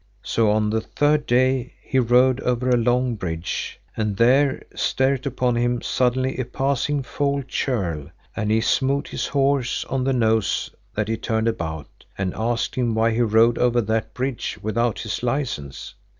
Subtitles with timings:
[0.23, 5.55] So on the third day he rode over a long bridge, and there stert upon
[5.55, 11.07] him suddenly a passing foul churl, and he smote his horse on the nose that
[11.07, 15.93] he turned about, and asked him why he rode over that bridge without his licence.